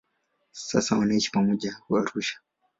Sasa 0.51 0.97
wanaishi 0.97 1.31
pamoja 1.31 1.75
Arusha. 1.97 2.39